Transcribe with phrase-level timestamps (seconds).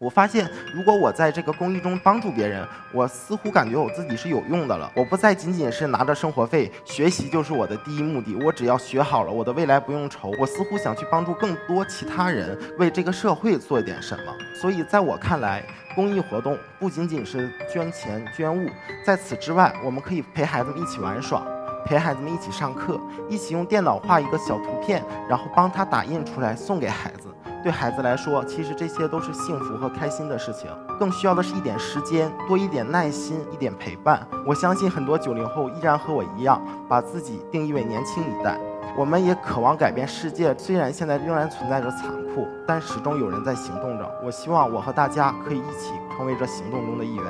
[0.00, 4.90] 我发现，如果我在这个公益中帮助别人，我似乎感觉我自己是有用的了。
[4.94, 8.34] 我不再仅仅是拿着生活费，学习就是我的第一目的。
[8.36, 10.32] 我只要学好了，我的未来不用愁。
[10.40, 14.34] 我似乎想去帮助更多其他人，为这个社会做点什么。
[14.58, 15.62] 所以，在我看来，
[15.94, 18.70] 公益活动不仅仅是捐钱捐物，
[19.04, 21.46] 在此之外，我们可以陪孩子们一起玩耍，
[21.90, 27.26] 陪孩子们一起上课，一起用电脑画一个小图片，然后帮他打印出来送给孩子。
[27.64, 30.70] 对孩子来说，其实这些都是幸福和开心的事情。
[31.00, 34.24] 更需要的是一点时间，多一点耐心，一点陪伴。
[34.46, 38.56] 我相信很多九零后依然和我一样，把自己定义为年轻一代。
[38.96, 42.02] 我们也渴望改变世界，虽然现在仍然存在着残
[42.32, 44.08] 酷，但始终有人在行动着。
[44.24, 47.24] 我希望我和大家可以一起成为这行动中的一员。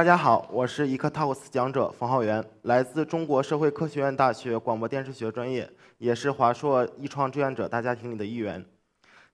[0.00, 8.64] 大家好，我是一课 Talks 讲者冯浩源，来自中国社会科学院大学广播电视学专业，也是华硕易创志愿者大家庭里的一员。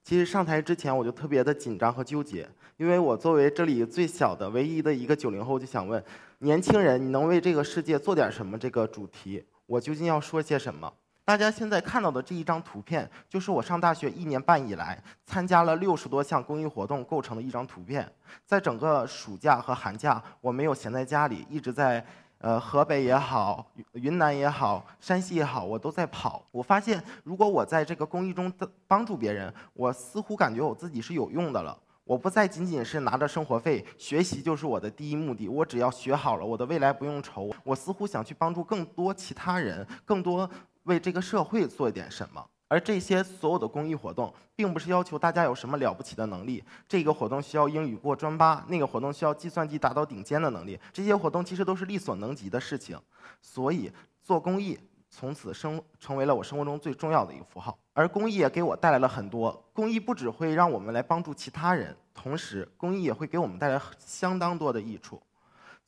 [0.03, 2.45] 其实上台之前我就特别的紧张和纠结，
[2.75, 6.03] 因为我作为这里最小的唯一的一个九零后，就想问
[6.39, 8.57] 年轻人，你能为这个世界做点什么？
[8.57, 10.91] 这个主题，我究竟要说些什么？
[11.27, 18.09] 大家现在看到的这一张图片，就是我上大学一年半以来参加了六十多项公益活动构成的一张图片。
[18.45, 22.01] 在整个暑假和寒假，我没有闲在家里，一直在
[22.37, 26.41] 呃河北也好、云南也好、山西也好，我都在跑。
[26.49, 28.49] 我发现，如果我在这个公益中
[28.87, 31.77] 帮助别人，我似乎感觉我自己是有用的了。
[32.05, 35.49] 我不再仅仅是拿着生活费，学习就是我的第一目的。
[35.49, 37.51] 我只要学好了，我的未来不用愁。
[37.65, 40.49] 我似乎想去帮助更多其他人，更多。
[40.87, 46.63] 为这个社会做一点什么，而这些所有的公益活动，并不是要求大家有什么了不起的能力。
[46.87, 50.79] 这个活动需要英语过专八，那个活动需要计算机达到顶尖的能力。
[50.93, 52.97] 这些活动其实都是力所能及的事情，
[53.41, 53.91] 所以
[54.23, 57.77] 做公益从此生成为了我生活中最重要的一个符号。
[57.93, 65.21] 而公益也给我带来了很多，公益不只会让我们来帮助其他人，同时公益也会给我们带来相当多的益处。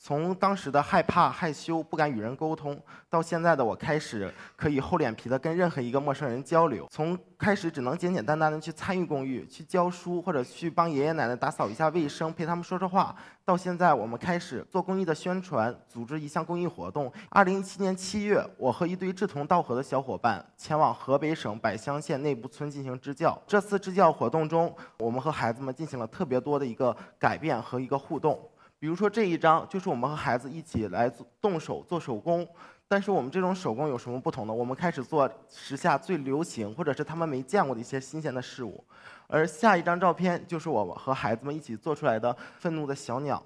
[0.01, 17.11] 从当时的害怕、害羞、不敢与人沟通，到现在的我开始可以厚脸皮的跟任何一个陌生人交流；从开始只能简简单单的去参与公益、去教书或者去帮爷爷奶奶打扫一下卫生、陪他们说说话，到现在我们开始做公益的宣传，组织一项公益活动。
[17.27, 23.37] 二零一七年七月，我和一堆志同道合的小伙伴前往河北省柏乡县内部村进行支教。
[23.45, 28.39] 这次支教活动中，我们和孩子们进行了特别多的一个改变和一个互动。
[28.79, 32.47] 比如说这一张，就是我们和孩子一起来动手做手工，
[32.87, 34.53] 但是我们这种手工有什么不同呢？
[34.53, 38.81] 我们开始做时下最流行或者是他们没见过的一些新鲜的事物。
[39.27, 43.43] 而下一张照片就是我和孩子们一起做出来的愤怒的小鸟。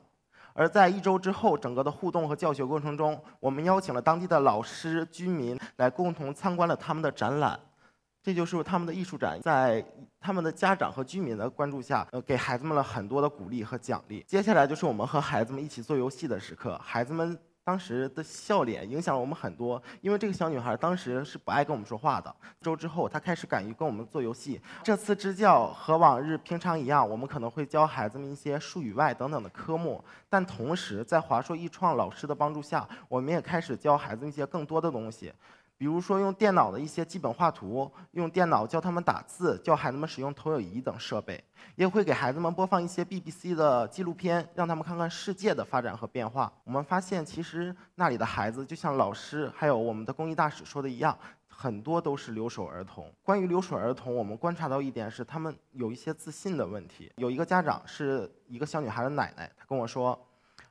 [0.54, 7.60] 而在一周之后，整个的互动和教学过程中，我们邀请了当地的老师、居民来共同参观了他们的展览。
[8.24, 9.86] 这就是他们的艺术展，在
[10.18, 14.24] 他们的家长和居民的关注下，呃，给孩子们了很多的鼓励和奖励。
[14.26, 22.34] 接下来就是我们和孩子们一起做游戏的时刻，孩子们当时的笑脸影响了我们很多，因为这个小女孩当时是不爱跟我们说话的。
[22.62, 24.62] 周之后，她开始敢于跟我们做游戏。
[24.84, 35.34] 这次支教和往日平常一样，我们可能会教孩子们一些数语外等等的科目，但同时在华硕易创老师的帮助下，我们也开始教孩子一些更多的东西。
[35.78, 41.44] 比如说，用电脑的一些基本画图，用电脑教他们打字，教孩子们使用投影仪等设备，
[41.76, 46.52] 也会给孩子们播放一些 BBC 的纪录片，让他们看看世界的发展和变化。
[46.64, 51.18] 我们发现，其实那里的孩子就像老师还有我们的公益大使说的一样，
[51.50, 53.12] 很多都是留守儿童。
[53.22, 57.12] 关于留守儿童，我们观察到一点是，他们有一些自信的问题。
[57.18, 60.18] 有一个家长是一个小女孩的奶奶，她跟我说，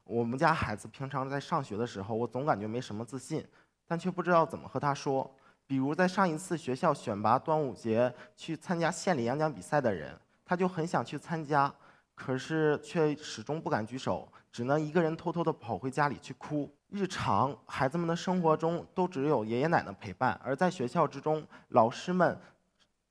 [0.04, 3.44] 我们家孩子平常在上学的时候，我总感觉没什么自信。
[3.86, 5.34] 但却不知道怎么和他说。
[5.66, 11.72] 比如在上一次学校选拔端午节去参加县里演讲比赛的人，他就很想去参加，
[12.14, 16.70] 可是却始终不敢举手，只能一个人偷偷的跑回家里去哭。
[16.88, 22.38] 日常孩子们的生活中都只有爷爷奶奶陪伴，而在学校之中，老师们。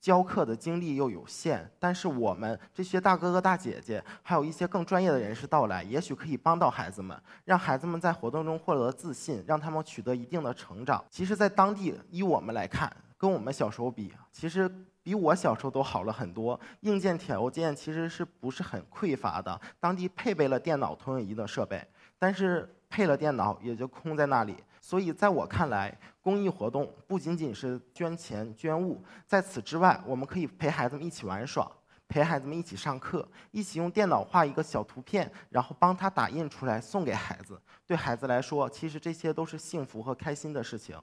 [0.01, 7.15] 教课的精力又有限，但是我们这些大哥哥大姐姐，还有一些更专业的人士到来，也许可以帮到孩子们，
[7.45, 11.05] 让孩子们在活动中获得自信，让他们取得一定的成长。
[11.07, 14.67] 其实，在当地，以我们来看，跟我们小时候比，其实
[15.03, 19.61] 比我小时候都好了很多，硬件条件其实是不是很匮乏的？
[19.79, 21.79] 当地配备了电脑投影仪的设备，
[22.17, 24.55] 但是配了电脑也就空在那里。
[24.81, 31.71] 所以在我看来，公益活动不仅仅是捐钱捐物，在此之外，我们可以陪孩子们一起玩耍，
[32.07, 37.61] 陪孩子们一起上课，一起用电脑画一个小图片，然后帮他打印出来送给孩子。
[37.85, 40.99] 对孩子来说，其实这些都是幸福和开心的事情。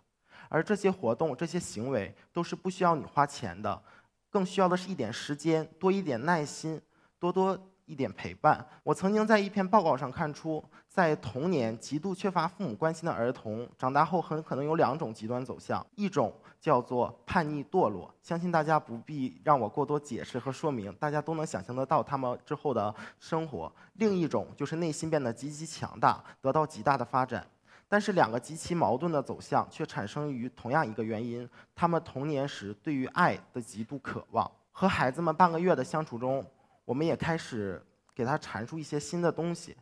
[0.49, 3.83] 而这些活动、这些行为都是不需要你花钱的，
[4.29, 6.81] 更需要的是一点时间、多一点耐心、
[7.19, 8.65] 多多一点陪伴。
[8.85, 27.45] 我曾经在一篇报告上看出，在童年极度缺乏父母关心的儿童，长大后很可能有两种极端走向：一种叫做叛逆堕落，相信大家不必让我过多解释和说明，大家都能想象得到他们之后的生活；另一种就是内心变得极其强大，得到极大的发展。
[27.89, 34.51] 但是两个极其矛盾的走向却产生于同样一个原因：他们童年时对于爱的极度渴望。
[34.71, 36.45] 和孩子们半个月的相处中，
[36.89, 37.79] 我们也开始
[38.15, 39.77] 给他阐述一些新的东西。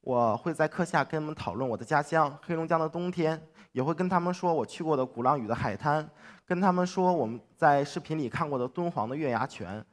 [0.00, 3.40] 我会在课下跟他们讨论我的家乡黑龙江的冬天，
[3.70, 6.10] 也会跟他们说我去过的鼓浪屿的海滩，
[6.44, 9.84] 跟他们说我们在视频里看过的敦煌的月牙泉。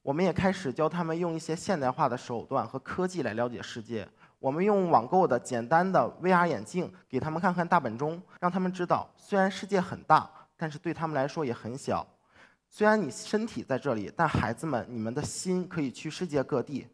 [0.00, 4.08] 我们也开始教他们用一些现代化的手段和科技来了解世界。
[4.38, 12.06] 我们用网购的简单的 VR 眼镜给他们看看大本钟，让他们知道，虽然世界很大，但是对他们来说也很小。
[12.76, 16.84] 虽然你身体在这里，但孩子们，你们的心可以去世界各地。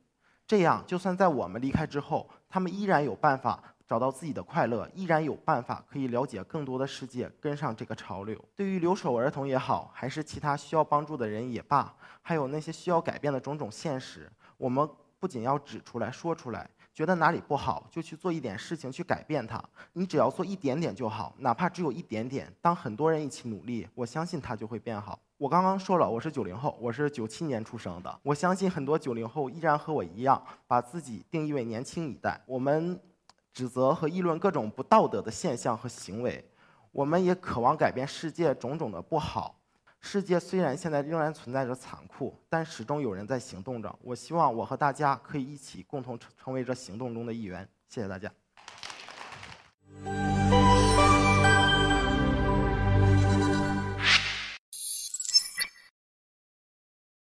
[0.47, 8.39] 这样，就算在我们离开之后，他们依然有办法找到自己的快乐，依然有办法可以了解更多的世界，跟上这个潮流。
[8.55, 14.87] 对于留守儿童也好，还是其他需要帮助的人也罢，还有那些需要改变的种种现实，我们
[15.19, 16.69] 不仅要指出来说出来。
[16.93, 19.59] 觉得哪里不好，就去做一点事情去改变它。
[19.95, 22.55] 你只要做一点点就好，哪怕只有一点点。
[22.61, 25.19] 当很多人一起努力，我相信它就会变好。
[25.41, 28.21] 我刚刚说了，我是九零后，我是九七年出生的。
[28.23, 32.39] 我相信很多九零后依然和我一样，把自己定义为年轻一代。
[32.45, 33.01] 我们
[33.51, 36.47] 指责和议论各种不道德的现象和行为，
[36.93, 39.59] 我们也渴望改变世界种种的不好。
[39.99, 43.99] 世界虽然现在仍然存在着残酷，但始终有人在行动着。
[44.03, 47.67] 我希望我和大家可以一起共同成成为这行动中的一员。
[47.89, 48.31] 谢谢大家。